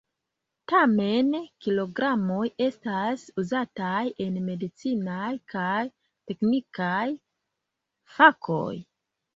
[0.71, 1.27] Tamen,
[1.65, 5.79] kilogramoj estas uzataj en medicinaj kaj
[6.33, 7.09] teknikaj
[8.19, 8.71] fakoj.